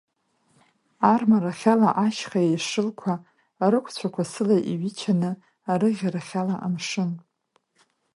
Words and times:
Армарахьала 1.11 1.89
ашьха 2.05 2.39
еишьылқәа, 2.49 3.13
рықәцәақәа 3.71 4.23
сыла 4.31 4.57
иҩычаны, 4.71 5.31
арыӷьарахьала 5.71 6.55
амшын. 6.65 7.11